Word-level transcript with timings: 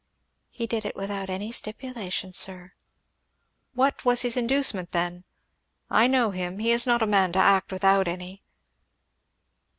"He 0.49 0.65
did 0.65 0.83
it 0.83 0.95
without 0.95 1.29
any 1.29 1.51
stipulation, 1.51 2.33
sir." 2.33 2.73
"What 3.75 4.03
was 4.03 4.23
his 4.23 4.35
inducement 4.35 4.93
then? 4.93 5.17
If 5.17 5.23
I 5.91 6.07
know 6.07 6.31
him 6.31 6.57
he 6.57 6.71
is 6.71 6.87
not 6.87 7.03
a 7.03 7.05
man 7.05 7.31
to 7.33 7.39
act 7.39 7.71
without 7.71 8.07
any." 8.07 8.41